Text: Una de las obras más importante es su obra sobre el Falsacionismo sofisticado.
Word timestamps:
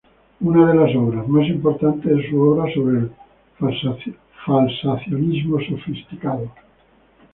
Una 0.39 0.65
de 0.65 0.73
las 0.73 0.95
obras 0.95 1.27
más 1.27 1.45
importante 1.47 2.11
es 2.11 2.27
su 2.31 2.41
obra 2.41 2.73
sobre 2.73 3.01
el 3.01 4.17
Falsacionismo 4.43 5.59
sofisticado. 5.59 6.49